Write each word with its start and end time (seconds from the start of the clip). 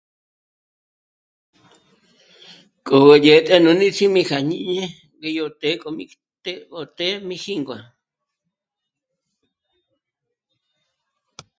K'o 2.85 2.97
ñêtjeme 3.23 3.59
nú 3.63 3.71
níts'im'i 3.79 4.21
kja 4.29 4.39
jñini 4.43 4.83
ngé 5.17 5.29
yó 5.37 5.45
të́'ë 5.59 5.79
kjo 5.81 5.89
mìjté 5.97 6.51
gó 6.71 6.81
tè'e 6.97 7.15
mí 7.27 7.35
jíngua 7.43 7.79